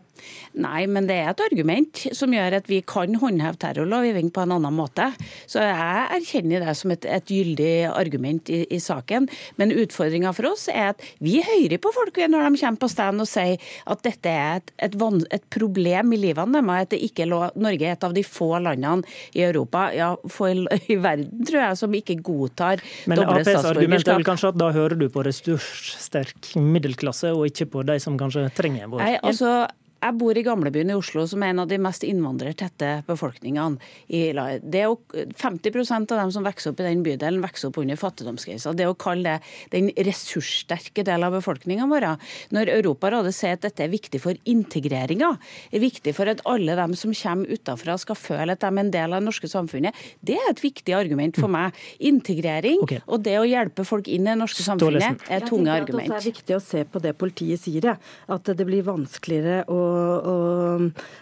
Nei, 0.59 0.85
men 0.91 1.07
det 1.09 1.19
er 1.21 1.31
et 1.31 1.43
argument 1.45 2.03
som 2.15 2.33
gjør 2.35 2.57
at 2.59 2.69
vi 2.71 2.81
kan 2.87 3.15
håndheve 3.21 3.59
terrorlovgivning 3.61 4.31
på 4.33 4.43
en 4.43 4.55
annen 4.57 4.75
måte. 4.75 5.09
Så 5.47 5.63
jeg 5.63 6.07
erkjenner 6.19 6.65
det 6.67 6.75
som 6.79 6.93
et, 6.93 7.07
et 7.07 7.33
gyldig 7.33 7.73
argument 7.89 8.49
i, 8.53 8.63
i 8.69 8.79
saken. 8.81 9.27
Men 9.59 9.73
utfordringa 9.75 10.33
for 10.35 10.51
oss 10.53 10.67
er 10.71 10.93
at 10.93 11.03
vi 11.23 11.39
hører 11.43 11.79
på 11.81 11.91
folk 11.95 12.19
når 12.23 12.47
de 12.47 12.61
kommer 12.61 12.81
på 12.83 12.91
stand 12.91 13.23
og 13.23 13.29
sier 13.29 13.61
at 13.89 14.03
dette 14.05 14.29
er 14.29 14.61
et, 14.61 14.73
et, 14.87 14.97
et 15.37 15.45
problem 15.53 16.13
i 16.15 16.21
livene 16.21 16.59
deres, 16.59 16.87
at 16.87 16.93
det 16.93 17.01
ikke 17.07 17.27
lå, 17.29 17.41
Norge 17.59 17.87
er 17.87 17.97
et 17.97 18.07
av 18.07 18.15
de 18.15 18.23
få 18.27 18.51
landene 18.63 19.07
i 19.37 19.43
Europa, 19.45 19.87
ja, 19.95 20.13
for 20.31 20.51
i 20.93 20.97
verden, 20.99 21.45
tror 21.47 21.61
jeg, 21.63 21.79
som 21.83 21.95
ikke 21.97 22.17
godtar 22.23 22.83
Men 23.09 23.21
doble 23.21 23.43
statsborgerskap. 23.43 23.63
Men 23.63 23.77
argument 23.77 24.09
er 24.09 24.19
vel 24.19 24.27
kanskje 24.27 24.51
at 24.53 24.59
da 24.61 24.71
hører 24.75 24.99
du 24.99 25.07
på 25.13 25.23
ressurssterk 25.27 26.53
middelklasse, 26.59 27.33
og 27.33 27.47
ikke 27.49 27.69
på 27.77 27.87
de 27.87 27.99
som 28.03 28.19
kanskje 28.19 28.49
trenger 28.57 28.91
vår 28.91 29.05
hjelp? 29.05 29.31
Altså, 29.31 29.55
jeg 30.03 30.17
bor 30.19 30.37
i 30.37 30.43
gamlebyen 30.43 30.91
i 30.91 30.97
Oslo, 30.97 31.23
som 31.29 31.43
er 31.43 31.53
en 31.53 31.63
av 31.63 31.69
de 31.71 31.79
mest 31.81 32.03
innvandrertette 32.07 32.89
befolkningene. 33.07 33.79
i 34.07 34.31
Det 34.33 34.81
er 34.81 34.89
jo 34.89 34.97
50% 35.39 36.11
av 36.11 36.19
dem 36.19 36.31
som 36.31 36.43
vokser 36.43 36.73
opp 36.73 36.81
i 36.81 36.87
den 36.87 37.03
bydelen, 37.05 37.43
vokser 37.43 37.69
opp 37.69 37.79
under 37.79 37.99
fattigdomsgrensa. 37.99 38.73
Det 38.75 38.87
å 38.89 38.97
kalle 38.99 39.23
det 39.23 39.39
den 39.71 39.89
ressurssterke 39.95 41.05
delen 41.05 41.27
av 41.27 41.37
befolkninga 41.37 41.87
vår, 41.87 42.07
når 42.51 42.73
Europarådet 42.77 43.33
sier 43.35 43.57
at 43.57 43.63
dette 43.63 43.85
er 43.85 43.93
viktig 43.93 44.19
for 44.23 44.37
integreringa, 44.49 45.31
er 45.71 45.83
viktig 45.83 46.15
for 46.17 46.31
at 46.31 46.43
alle 46.49 46.75
dem 46.79 46.95
som 46.99 47.13
kommer 47.15 47.53
utenfra 47.53 47.97
skal 48.01 48.19
føle 48.19 48.57
at 48.57 48.63
de 48.63 48.71
er 48.71 48.83
en 48.83 48.91
del 48.93 49.13
av 49.13 49.21
det 49.21 49.29
norske 49.29 49.49
samfunnet, 49.51 49.95
det 50.21 50.37
er 50.39 50.51
et 50.51 50.63
viktig 50.63 50.95
argument 50.97 51.39
for 51.39 51.51
meg. 51.51 51.77
Integrering 52.03 52.83
okay. 52.83 53.03
og 53.07 53.23
det 53.23 53.37
å 53.39 53.47
hjelpe 53.47 53.85
folk 53.87 54.09
inn 54.11 54.27
i 54.27 54.33
det 54.33 54.39
norske 54.41 54.65
samfunnet 54.65 55.23
er 55.31 55.47
tunge 55.47 55.71
argument. 55.71 56.11
Det 56.11 56.19
er 56.19 56.29
viktig 56.33 56.57
å 56.57 56.61
se 56.63 56.83
på 56.83 57.01
det 57.03 57.15
politiet 57.19 57.61
sier, 57.61 57.93
at 57.93 58.53
det 58.57 58.67
blir 58.67 58.83
vanskeligere 58.85 59.63
å 59.71 59.92
å, 59.93 60.35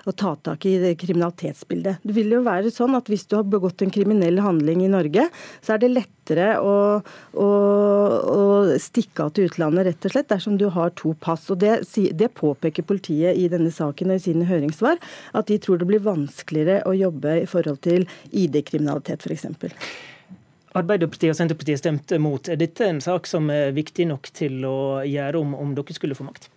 å, 0.06 0.14
ta 0.18 0.34
tak 0.44 0.66
i 0.70 0.76
det 0.82 0.94
kriminalitetsbildet. 1.02 2.02
Det 2.04 2.16
vil 2.16 2.32
jo 2.36 2.42
være 2.46 2.72
sånn 2.74 2.96
at 2.98 3.10
Hvis 3.12 3.28
du 3.30 3.38
har 3.38 3.48
begått 3.48 3.82
en 3.84 3.94
kriminell 3.94 4.40
handling 4.44 4.84
i 4.86 4.92
Norge, 4.92 5.28
så 5.62 5.76
er 5.76 5.82
det 5.82 5.92
lettere 5.94 6.48
å, 6.64 6.76
å, 7.34 7.50
å 8.36 8.46
stikke 8.82 9.26
av 9.26 9.34
til 9.36 9.50
utlandet 9.50 9.90
rett 9.90 10.08
og 10.08 10.16
slett 10.16 10.32
dersom 10.32 10.60
du 10.62 10.68
har 10.74 10.94
to 11.00 11.16
pass. 11.20 11.50
Og 11.52 11.60
det, 11.64 11.82
det 12.18 12.32
påpeker 12.38 12.88
politiet 12.88 13.38
i 13.38 13.50
denne 13.52 13.74
saken 13.74 14.14
og 14.14 14.22
i 14.22 14.26
sine 14.30 14.48
høringssvar, 14.50 15.02
at 15.36 15.52
de 15.52 15.60
tror 15.62 15.82
det 15.82 15.90
blir 15.90 16.06
vanskeligere 16.06 16.86
å 16.88 16.96
jobbe 16.98 17.42
i 17.42 17.50
forhold 17.50 17.84
til 17.86 18.08
ID-kriminalitet 18.32 19.28
f.eks. 19.28 19.50
Arbeiderpartiet 20.72 21.34
og 21.34 21.36
Senterpartiet 21.36 21.82
stemte 21.82 22.20
mot. 22.22 22.48
Er 22.48 22.60
dette 22.60 22.88
en 22.88 23.02
sak 23.04 23.28
som 23.28 23.50
er 23.52 23.74
viktig 23.76 24.08
nok 24.08 24.32
til 24.36 24.64
å 24.68 25.04
gjøre 25.04 25.42
om, 25.42 25.56
om 25.58 25.76
dere 25.76 25.98
skulle 25.98 26.16
få 26.16 26.28
makt? 26.30 26.48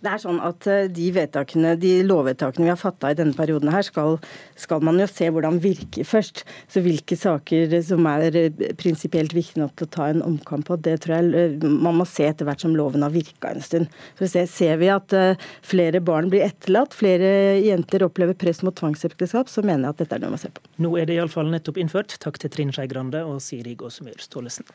Det 0.00 0.08
er 0.08 0.20
sånn 0.22 0.40
at 0.44 0.66
eh, 0.70 0.86
De 0.92 1.08
vedtakene, 1.14 1.74
de 1.80 1.92
lovvedtakene 2.06 2.66
vi 2.66 2.72
har 2.72 2.80
fatta 2.80 3.10
i 3.12 3.18
denne 3.18 3.36
perioden, 3.36 3.72
her 3.72 3.84
skal, 3.86 4.16
skal, 4.58 4.82
man 4.86 5.00
jo 5.00 5.08
se 5.10 5.28
hvordan 5.28 5.60
virker 5.62 6.08
først. 6.08 6.44
Så 6.72 6.82
Hvilke 6.84 7.18
saker 7.20 7.76
som 7.84 8.08
er 8.08 8.36
eh, 8.38 8.74
prinsipielt 8.80 9.34
viktige 9.36 9.64
nok 9.64 9.76
til 9.76 9.88
å 9.88 9.92
ta 9.96 10.08
en 10.10 10.24
omkamp 10.24 10.68
på, 10.70 10.78
det 10.80 10.98
tror 11.04 11.18
jeg 11.18 11.30
eh, 11.36 11.68
man 11.68 12.00
må 12.00 12.08
se 12.08 12.28
etter 12.30 12.48
hvert 12.48 12.64
som 12.64 12.76
loven 12.76 13.04
har 13.04 13.14
virka 13.14 13.52
en 13.52 13.64
stund. 13.64 14.00
For 14.18 14.28
å 14.28 14.32
se, 14.32 14.46
Ser 14.50 14.80
vi 14.80 14.88
at 14.90 15.12
flere 15.64 16.00
barn 16.04 16.28
blir 16.32 16.42
etterlatt, 16.44 16.94
flere 16.96 17.60
jenter 17.62 18.02
opplever 18.04 18.36
press 18.36 18.64
mot 18.66 18.74
tvangsekteskap, 18.76 19.48
så 19.52 19.62
mener 19.64 19.86
jeg 19.86 19.94
at 19.94 20.02
dette 20.04 20.18
er 20.18 20.24
noe 20.24 20.32
man 20.32 20.38
må 20.38 20.42
se 20.42 20.52
på. 20.52 20.64
Nå 20.82 20.92
er 20.98 21.08
det 21.08 21.16
iallfall 21.18 21.50
nettopp 21.52 21.80
innført. 21.80 22.18
Takk 22.22 22.40
til 22.42 22.52
Trine 22.52 22.74
Skei 22.76 22.88
Grande 22.90 23.22
og 23.26 23.40
Siri 23.44 23.76
Gåsemyr 23.78 24.20
Staalesen. 24.22 24.68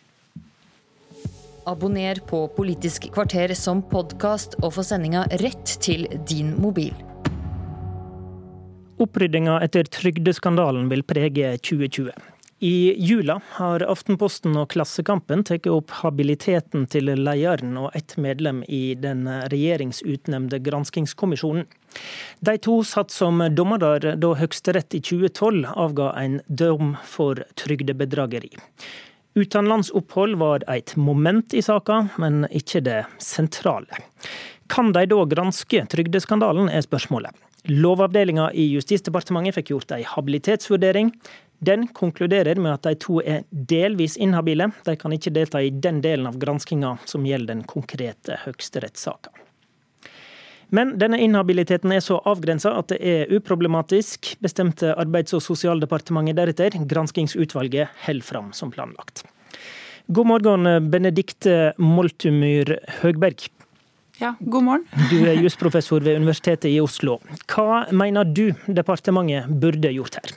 Abonner 1.66 2.16
på 2.16 2.48
Politisk 2.48 3.08
kvarter 3.14 3.54
som 3.58 3.82
podkast 3.90 4.54
og 4.62 4.76
få 4.76 4.84
sendinga 4.86 5.24
rett 5.42 5.72
til 5.82 6.06
din 6.30 6.52
mobil. 6.62 6.94
Oppryddinga 9.02 9.58
etter 9.66 9.90
trygdeskandalen 9.90 10.88
vil 10.92 11.02
prege 11.04 11.56
2020. 11.58 12.12
I 12.66 12.94
jula 13.02 13.40
har 13.58 13.84
Aftenposten 13.84 14.54
og 14.62 14.70
Klassekampen 14.72 15.42
tatt 15.44 15.66
opp 15.68 15.92
habiliteten 16.04 16.86
til 16.88 17.10
lederen 17.18 17.74
og 17.82 17.98
ett 17.98 18.16
medlem 18.22 18.62
i 18.70 18.94
den 18.96 19.26
regjeringsutnevnte 19.52 20.62
granskingskommisjonen. 20.64 21.66
De 22.46 22.56
to 22.62 22.78
satt 22.88 23.12
som 23.12 23.44
dommere 23.58 24.14
da 24.16 24.32
Høyesterett 24.40 24.96
i 24.96 25.02
2012 25.04 25.66
avga 25.74 26.14
en 26.22 26.40
dom 26.48 26.96
for 27.04 27.44
trygdebedrageri. 27.60 28.54
Utenlandsopphold 29.36 30.36
var 30.40 30.64
et 30.72 30.96
moment 30.96 31.54
i 31.54 31.62
saka, 31.62 32.06
men 32.18 32.46
ikke 32.56 32.80
det 32.86 33.02
sentrale. 33.20 34.00
Kan 34.72 34.94
de 34.96 35.04
da 35.12 35.18
granske 35.28 35.82
trygdeskandalen, 35.92 36.70
er 36.72 36.86
spørsmålet. 36.86 37.36
Lovavdelinga 37.68 38.52
i 38.54 38.70
Justisdepartementet 38.72 39.58
fikk 39.58 39.74
gjort 39.74 39.92
ei 39.98 40.06
habilitetsvurdering. 40.08 41.12
Den 41.60 41.88
konkluderer 41.98 42.62
med 42.62 42.78
at 42.78 42.88
de 42.88 42.96
to 43.02 43.20
er 43.26 43.44
delvis 43.52 44.16
inhabile. 44.22 44.70
De 44.88 44.96
kan 44.96 45.16
ikke 45.16 45.34
delta 45.36 45.60
i 45.60 45.74
den 45.74 46.00
delen 46.06 46.30
av 46.32 46.40
granskinga 46.40 46.96
som 47.10 47.28
gjelder 47.28 47.58
den 47.58 47.66
konkrete 47.68 48.40
høyesterettssaka. 48.46 49.34
Men 50.74 50.96
denne 51.00 51.20
inhabiliteten 51.22 51.92
er 51.94 52.02
så 52.04 52.18
avgrensa 52.26 52.74
at 52.80 52.90
det 52.94 53.00
er 53.02 53.34
uproblematisk, 53.36 54.36
bestemte 54.44 54.94
Arbeids- 54.96 55.36
og 55.38 55.44
sosialdepartementet 55.46 56.38
deretter. 56.40 56.80
Granskingsutvalget 56.90 57.94
holder 58.06 58.26
fram 58.26 58.52
som 58.54 58.74
planlagt. 58.74 59.26
God 60.08 60.30
morgen, 60.30 60.90
Benedikte 60.92 61.74
Moltumyr 61.82 62.76
Høgberg. 63.02 63.48
Ja, 64.22 64.36
god 64.40 64.64
morgen. 64.64 64.88
Du 65.12 65.18
er 65.28 65.42
jusprofessor 65.42 66.06
ved 66.06 66.22
Universitetet 66.22 66.70
i 66.72 66.80
Oslo. 66.80 67.18
Hva 67.52 67.84
mener 67.92 68.24
du 68.24 68.48
departementet 68.68 69.50
burde 69.60 69.92
gjort 69.92 70.22
her? 70.22 70.36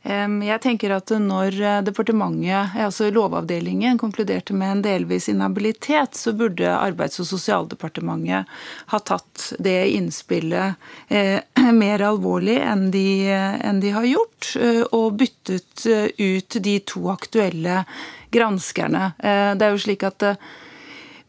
Jeg 0.00 0.60
tenker 0.64 0.94
at 0.96 1.10
når 1.12 1.56
eh, 1.60 1.80
departementet, 1.84 2.72
altså 2.80 3.10
Lovavdelingen 3.12 3.98
konkluderte 4.00 4.54
med 4.56 4.72
en 4.72 4.82
delvis 4.86 5.28
inhabilitet, 5.28 6.16
så 6.16 6.32
burde 6.32 6.72
Arbeids- 6.72 7.20
og 7.20 7.28
sosialdepartementet 7.28 8.48
ha 8.94 9.00
tatt 9.04 9.50
det 9.60 9.90
innspillet 9.92 10.80
eh, 11.12 11.44
mer 11.82 12.06
alvorlig 12.08 12.56
enn 12.64 12.88
de, 12.94 13.04
enn 13.28 13.84
de 13.84 13.92
har 13.92 14.08
gjort, 14.08 14.54
eh, 14.56 14.82
og 14.88 15.20
byttet 15.20 15.84
ut 16.16 16.58
de 16.64 16.78
to 16.88 17.04
aktuelle 17.12 17.84
granskerne. 18.32 19.12
Det 19.20 19.64
er 19.66 19.72
jo 19.74 19.84
slik 19.84 20.04
at 20.06 20.24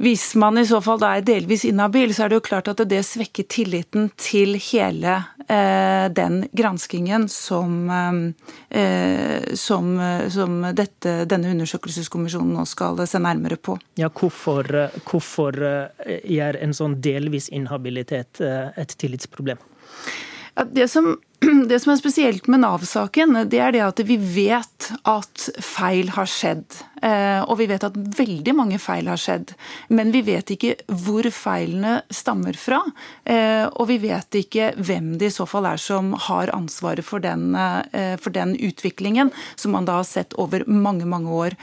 hvis 0.02 0.32
man 0.36 0.58
i 0.58 0.64
så 0.66 0.80
fall 0.82 1.04
er 1.06 1.22
delvis 1.22 1.62
inhabil, 1.68 2.10
så 2.16 2.26
er 2.26 2.32
det 2.32 2.40
jo 2.40 2.46
klart 2.48 2.70
at 2.72 2.80
det 2.90 3.04
svekker 3.06 3.46
tilliten 3.52 4.10
til 4.18 4.56
hele 4.72 5.14
eh, 5.14 5.28
den 5.48 6.48
granskingen 6.52 7.30
som, 7.30 7.90
eh, 8.70 9.54
som, 9.54 9.90
som 10.30 10.60
dette, 10.76 11.16
denne 11.26 11.52
undersøkelseskommisjonen 11.56 12.54
nå 12.56 12.66
skal 12.70 13.02
se 13.08 13.22
nærmere 13.22 13.58
på. 13.58 13.78
Ja, 14.00 14.10
hvorfor, 14.10 14.68
hvorfor 15.08 15.58
eh, 15.66 16.20
gjør 16.36 16.60
en 16.62 16.76
sånn 16.78 17.00
delvis 17.04 17.50
inhabilitet 17.50 18.42
eh, 18.44 18.70
et 18.80 18.96
tillitsproblem? 19.02 19.62
Det 20.72 20.88
som, 20.92 21.14
det 21.70 21.80
som, 21.80 21.92
er 21.92 21.98
spesielt 21.98 22.48
med 22.52 22.62
Nav-saken, 22.62 23.34
det 23.50 23.60
er 23.64 23.74
det 23.74 23.82
at 23.82 24.00
vi 24.06 24.18
vet 24.22 24.92
at 25.10 25.46
feil 25.66 26.12
har 26.14 26.30
skjedd. 26.30 26.78
Eh, 27.02 27.42
og 27.42 27.58
vi 27.58 27.66
vet 27.72 27.86
at 27.88 27.98
veldig 27.98 28.54
mange 28.54 28.78
feil 28.82 29.10
har 29.10 29.18
skjedd. 29.18 29.56
Men 29.90 30.14
vi 30.14 30.22
vet 30.28 30.54
ikke 30.54 30.76
hvor 31.02 31.26
feilene 31.34 32.02
stammer 32.14 32.58
fra. 32.62 32.84
Eh, 33.26 33.66
og 33.72 33.90
vi 33.90 33.98
vet 34.04 34.38
ikke 34.44 34.72
hvem 34.78 35.16
det 35.18 35.32
i 35.32 35.36
så 35.40 35.48
fall 35.50 35.66
er 35.72 35.82
som 35.82 36.14
har 36.28 36.54
ansvaret 36.54 37.06
for 37.08 37.24
den, 37.24 37.56
eh, 37.56 38.18
for 38.22 38.30
den 38.36 38.54
utviklingen 38.60 39.34
som 39.56 39.74
man 39.74 39.90
da 39.90 39.98
har 40.04 40.10
sett 40.10 40.38
over 40.38 40.68
mange, 40.70 41.10
mange 41.10 41.34
år. 41.34 41.58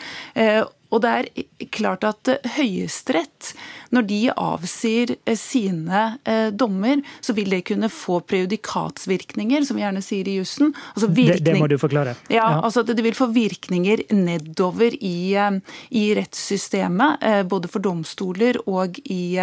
Og 0.89 1.03
det 1.05 1.11
er 1.13 1.69
klart 1.75 2.05
at 2.09 2.31
Høyesterett, 2.57 3.53
når 3.95 4.07
de 4.09 4.21
avsier 4.35 5.14
eh, 5.25 5.37
sine 5.38 6.02
eh, 6.28 6.49
dommer, 6.52 7.02
så 7.25 7.35
vil 7.37 7.50
det 7.54 7.64
kunne 7.71 7.90
få 7.92 8.21
prejudikatsvirkninger, 8.28 9.64
som 9.66 9.78
vi 9.78 9.85
gjerne 9.85 10.04
sier 10.04 10.28
i 10.28 10.38
jussen. 10.38 10.75
Altså 10.95 11.09
det, 11.09 11.28
det, 11.47 11.57
må 11.61 11.68
du 11.71 11.78
forklare. 11.80 12.16
Ja, 12.28 12.42
ja, 12.42 12.61
altså 12.62 12.83
Det 12.87 13.02
vil 13.04 13.16
få 13.16 13.30
virkninger 13.35 14.04
nedover 14.14 14.95
i, 14.95 15.35
eh, 15.35 15.61
i 15.90 16.04
rettssystemet, 16.18 17.25
både 17.49 17.68
for 17.71 17.83
domstoler 17.85 18.59
og 18.68 18.99
i 19.11 19.38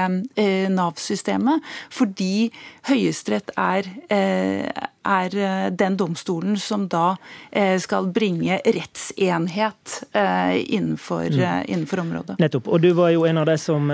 Nav-systemet, 0.71 1.63
fordi 1.93 2.49
Høyesterett 2.89 3.51
er 3.59 3.89
er 5.05 5.37
eh, 5.37 5.67
den 5.71 5.97
domstolen 5.97 6.57
som 6.59 6.87
da 6.91 7.15
eh, 7.51 7.77
skal 7.81 8.09
bringe 8.13 8.59
rettsenhet 8.65 9.97
eh, 10.11 10.57
innenfor, 10.75 11.29
mm. 11.29 11.65
innenfor, 11.67 12.03
området. 12.05 12.39
Nettopp. 12.39 12.67
Og 12.67 12.81
du 12.81 12.91
var 12.97 13.13
jo 13.15 13.25
en 13.29 13.41
av 13.41 13.49
de 13.49 13.57
som 13.61 13.91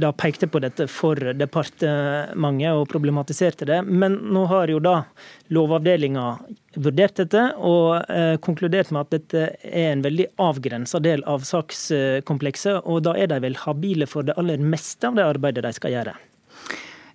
da 0.00 0.10
pekte 0.12 0.48
på 0.50 0.60
dette 0.62 0.86
for 0.90 1.32
departementet 1.36 2.74
og 2.74 2.88
problematiserte 2.90 3.68
det. 3.68 3.82
Men 3.86 4.18
nå 4.34 4.46
har 4.50 4.72
jo 4.72 4.80
da 4.82 5.00
Lovavdelinga 5.50 6.26
vurdert 6.78 7.16
dette 7.18 7.42
og 7.58 8.10
eh, 8.10 8.36
konkludert 8.42 8.92
med 8.94 9.06
at 9.06 9.14
dette 9.16 9.46
er 9.66 9.92
en 9.92 10.04
veldig 10.04 10.28
avgrensa 10.40 11.00
del 11.02 11.24
av 11.28 11.44
sakskomplekset. 11.46 12.84
Og 12.86 13.02
da 13.06 13.16
er 13.18 13.30
de 13.32 13.40
vel 13.42 13.58
habile 13.64 14.08
for 14.10 14.26
det 14.26 14.36
aller 14.40 14.62
meste 14.62 15.08
av 15.08 15.18
det 15.18 15.26
arbeidet 15.26 15.64
de 15.66 15.72
skal 15.74 15.96
gjøre? 15.96 16.14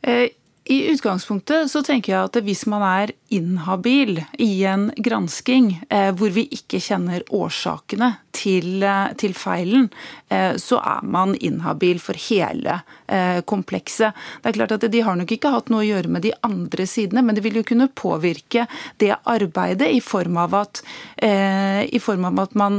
Eh, 0.05 0.27
i 0.65 0.79
utgangspunktet 0.89 1.69
så 1.69 1.81
tenker 1.85 2.13
jeg 2.13 2.29
at 2.29 2.37
hvis 2.45 2.63
man 2.69 2.83
er 2.85 3.13
inhabil 3.33 4.17
i 4.41 4.63
en 4.65 4.87
gransking 4.97 5.75
eh, 5.89 6.09
hvor 6.17 6.33
vi 6.33 6.47
ikke 6.57 6.81
kjenner 6.81 7.25
årsakene 7.29 8.15
til, 8.35 8.83
eh, 8.83 9.13
til, 9.17 9.33
feilen, 9.37 9.89
eh, 10.29 10.55
så 10.61 10.79
er 10.79 11.05
man 11.07 11.35
inhabil 11.35 11.99
for 12.03 12.17
hele 12.27 12.79
eh, 13.07 13.41
komplekset. 13.47 14.15
Det 14.41 14.51
er 14.51 14.57
klart 14.59 14.75
at 14.75 14.87
De 14.91 15.01
har 15.01 15.15
nok 15.17 15.31
ikke 15.31 15.51
hatt 15.53 15.71
noe 15.73 15.83
å 15.83 15.87
gjøre 15.87 16.11
med 16.11 16.25
de 16.25 16.33
andre 16.45 16.87
sidene, 16.89 17.23
men 17.25 17.37
det 17.37 17.43
vil 17.45 17.59
jo 17.59 17.65
kunne 17.67 17.87
påvirke 17.95 18.65
det 19.01 19.13
arbeidet 19.23 19.89
i 19.93 20.01
form 20.03 20.37
av 20.41 20.55
at, 20.55 20.81
i 21.21 21.99
form 22.01 22.25
av 22.27 22.39
at 22.43 22.55
man 22.57 22.77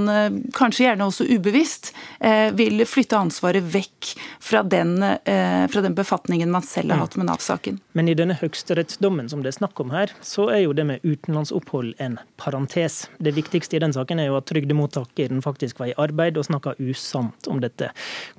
kanskje 0.54 0.86
gjerne 0.86 1.06
også 1.08 1.26
ubevisst 1.28 1.90
vil 2.56 2.84
flytte 2.88 3.18
ansvaret 3.18 3.64
vekk 3.72 4.12
fra 4.42 4.62
den, 4.66 4.98
fra 5.02 5.82
den 5.84 5.96
befatningen 5.96 6.52
man 6.52 6.64
selv 6.66 6.94
har 6.94 7.00
mm. 7.00 7.04
hatt 7.04 7.16
med 7.20 7.28
Nav-saken. 7.30 7.80
Men 7.96 8.10
i 8.10 8.16
denne 8.18 8.36
høyesterettsdommen 8.38 9.30
som 9.32 9.42
det 9.44 9.52
er 9.52 9.58
snakk 9.58 9.80
om 9.82 9.92
her, 9.94 10.12
så 10.24 10.48
er 10.52 10.64
jo 10.64 10.74
det 10.76 10.86
med 10.88 11.04
utenlandsopphold 11.06 11.94
en 12.02 12.18
parentes. 12.40 13.06
Det 13.18 13.34
viktigste 13.36 13.78
i 13.78 13.82
den 13.82 13.94
saken 13.96 14.22
er 14.22 14.30
jo 14.30 14.38
at 14.40 14.48
trygdemottakeren 14.50 15.42
faktisk 15.46 15.80
var 15.82 15.92
i 15.92 15.96
arbeid 16.02 16.38
og 16.38 16.48
snakka 16.50 16.76
usant 16.82 17.48
om 17.50 17.62
dette. 17.62 17.92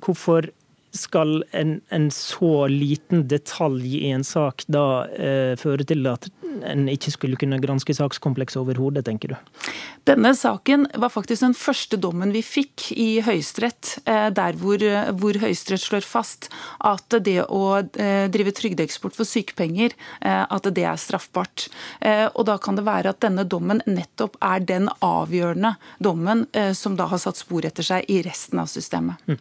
Hvorfor 0.04 0.50
skal 0.98 1.42
en, 1.56 1.78
en, 1.94 2.08
så 2.14 2.66
liten 2.70 3.26
detalj 3.30 3.96
i 4.00 4.10
en 4.12 4.26
sak 4.26 4.64
da 4.68 5.06
eh, 5.14 5.54
føre 5.60 5.86
til 5.88 6.06
at 6.10 6.28
en 6.66 6.88
ikke 6.90 7.12
skulle 7.14 7.38
kunne 7.38 7.60
granske 7.62 7.94
sakskomplekset 7.94 8.60
overhodet, 8.60 9.04
tenker 9.06 9.34
du? 9.34 9.70
Denne 10.08 10.32
saken 10.34 10.88
var 10.98 11.12
faktisk 11.12 11.44
den 11.44 11.56
første 11.56 11.98
dommen 12.00 12.32
vi 12.34 12.42
fikk 12.42 12.88
i 12.96 13.20
Høyesterett, 13.24 13.98
eh, 14.08 14.28
der 14.34 14.58
hvor, 14.58 14.82
hvor 15.20 15.38
Høyesterett 15.42 15.84
slår 15.84 16.06
fast 16.06 16.48
at 16.84 17.18
det 17.24 17.42
å 17.44 17.62
eh, 17.78 18.26
drive 18.32 18.54
trygdeeksport 18.56 19.16
for 19.16 19.28
sykepenger, 19.28 19.94
eh, 20.20 20.44
at 20.48 20.68
det 20.74 20.84
er 20.88 20.98
straffbart. 21.00 21.68
Eh, 22.00 22.26
og 22.32 22.46
da 22.48 22.58
kan 22.62 22.78
det 22.78 22.86
være 22.88 23.12
at 23.12 23.20
denne 23.24 23.44
dommen 23.48 23.82
nettopp 23.86 24.38
er 24.44 24.64
den 24.64 24.88
avgjørende 25.04 25.74
dommen 26.02 26.46
eh, 26.52 26.72
som 26.76 26.96
da 26.98 27.08
har 27.10 27.22
satt 27.22 27.40
spor 27.40 27.66
etter 27.68 27.86
seg 27.86 28.08
i 28.10 28.20
resten 28.26 28.62
av 28.62 28.70
systemet. 28.70 29.20
Mm. 29.28 29.38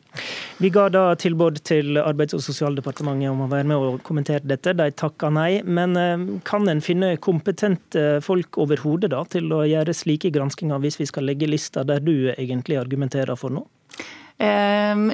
Vi 0.62 0.72
ga 0.74 0.88
da 0.94 1.06
til 1.20 1.38
tilbud 1.48 1.64
til 1.64 1.98
Arbeids- 1.98 2.36
og 2.36 2.44
sosialdepartementet 2.44 3.30
om 3.32 3.46
å 3.46 3.50
være 3.50 3.68
med 3.68 3.78
og 3.78 4.02
kommentere 4.04 4.44
dette. 4.44 4.74
De 4.74 4.92
takka 4.92 5.30
nei. 5.30 5.62
Men 5.64 5.96
eh, 5.96 6.42
kan 6.44 6.68
en 6.68 6.82
finne 6.82 7.18
kompetente 7.18 8.22
folk 8.22 8.58
overhodet 8.58 9.14
til 9.32 9.52
å 9.54 9.64
gjøre 9.66 9.94
slike 9.94 10.32
granskinger, 10.32 10.80
hvis 10.80 11.00
vi 11.00 11.08
skal 11.08 11.26
legge 11.28 11.48
lista 11.48 11.84
der 11.84 12.00
du 12.00 12.32
egentlig 12.38 12.78
argumenterer 12.78 13.36
for 13.36 13.50
nå? 13.50 13.66
Um 14.38 15.12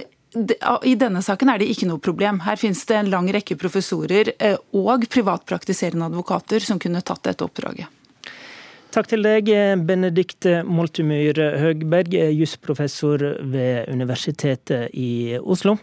i 0.82 0.96
denne 0.98 1.22
saken 1.22 1.52
er 1.52 1.60
det 1.62 1.68
ikke 1.70 1.86
noe 1.86 2.02
problem. 2.02 2.40
Her 2.42 2.58
finnes 2.58 2.80
det 2.90 2.96
en 2.98 3.10
lang 3.12 3.28
rekke 3.30 3.54
professorer 3.54 4.32
eh, 4.42 4.56
og 4.74 5.06
privatpraktiserende 5.06 6.08
advokater 6.10 6.60
som 6.66 6.80
kunne 6.82 7.04
tatt 7.06 7.22
dette 7.28 7.46
oppdraget. 7.46 7.86
Takk 8.94 9.08
til 9.10 9.24
deg, 9.26 9.48
Benedikte 9.88 10.60
Moltumyr 10.70 11.40
Høgberg, 11.58 12.14
jusprofessor 12.38 13.24
ved 13.50 13.88
Universitetet 13.90 14.94
i 14.94 15.34
Oslo. 15.40 15.80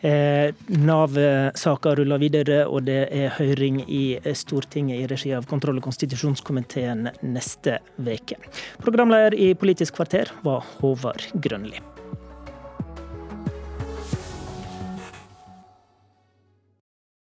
Eh, 0.00 0.54
Nav-saka 0.80 1.92
ruller 1.98 2.22
videre, 2.22 2.62
og 2.64 2.86
det 2.88 3.02
er 3.12 3.34
høring 3.36 3.82
i 3.84 4.16
Stortinget 4.32 5.02
i 5.02 5.10
regi 5.10 5.34
av 5.36 5.44
kontroll- 5.50 5.82
og 5.82 5.84
konstitusjonskomiteen 5.90 7.10
neste 7.28 7.76
veke. 8.00 8.40
Programleder 8.80 9.36
i 9.36 9.52
Politisk 9.52 10.00
kvarter 10.00 10.32
var 10.46 10.64
Håvard 10.78 11.28
Grønli. 11.36 11.84